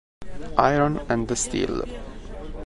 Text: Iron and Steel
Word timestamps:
Iron 0.57 0.97
and 1.09 1.29
Steel 1.37 1.83